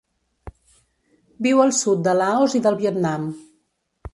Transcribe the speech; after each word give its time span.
Viu 1.47 1.61
al 1.65 1.75
sud 1.81 2.01
de 2.09 2.15
Laos 2.23 2.59
i 2.61 2.63
del 2.67 2.79
Vietnam. 2.81 3.29